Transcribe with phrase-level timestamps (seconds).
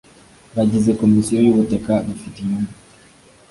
[0.55, 2.73] bagize komisiyo y ubutaka bafite inyungu